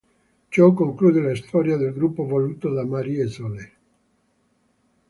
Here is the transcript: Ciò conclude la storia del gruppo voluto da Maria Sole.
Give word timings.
Ciò 0.49 0.73
conclude 0.73 1.21
la 1.21 1.35
storia 1.35 1.77
del 1.77 1.93
gruppo 1.93 2.25
voluto 2.25 2.71
da 2.73 2.83
Maria 2.83 3.27
Sole. 3.27 3.71